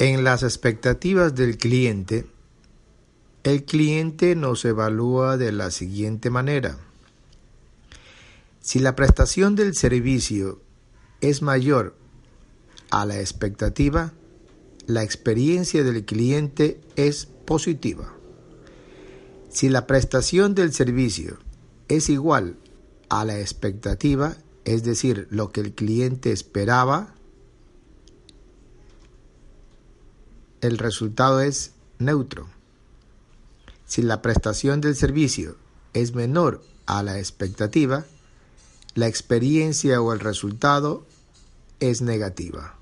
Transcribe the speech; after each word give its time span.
En 0.00 0.22
las 0.22 0.44
expectativas 0.44 1.34
del 1.34 1.58
cliente, 1.58 2.24
el 3.42 3.64
cliente 3.64 4.36
nos 4.36 4.64
evalúa 4.64 5.36
de 5.36 5.50
la 5.50 5.72
siguiente 5.72 6.30
manera. 6.30 6.78
Si 8.60 8.78
la 8.78 8.94
prestación 8.94 9.56
del 9.56 9.74
servicio 9.74 10.60
es 11.20 11.42
mayor 11.42 11.96
a 12.90 13.06
la 13.06 13.18
expectativa, 13.18 14.12
la 14.86 15.02
experiencia 15.02 15.82
del 15.82 16.04
cliente 16.04 16.80
es 16.94 17.26
positiva. 17.44 18.14
Si 19.50 19.68
la 19.68 19.88
prestación 19.88 20.54
del 20.54 20.72
servicio 20.72 21.38
es 21.88 22.08
igual 22.08 22.56
a 23.08 23.24
la 23.24 23.40
expectativa, 23.40 24.36
es 24.64 24.84
decir, 24.84 25.26
lo 25.30 25.50
que 25.50 25.60
el 25.60 25.72
cliente 25.72 26.30
esperaba, 26.30 27.16
el 30.60 30.78
resultado 30.78 31.40
es 31.40 31.72
neutro. 31.98 32.48
Si 33.86 34.02
la 34.02 34.22
prestación 34.22 34.80
del 34.80 34.96
servicio 34.96 35.56
es 35.94 36.14
menor 36.14 36.62
a 36.86 37.02
la 37.02 37.18
expectativa, 37.18 38.04
la 38.94 39.06
experiencia 39.06 40.00
o 40.00 40.12
el 40.12 40.20
resultado 40.20 41.06
es 41.80 42.02
negativa. 42.02 42.76